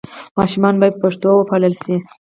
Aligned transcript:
ماشومان 0.37 0.75
باید 0.81 0.93
په 0.97 1.01
پښتو 1.03 1.29
وپالل 1.35 1.73
سي. 1.83 1.95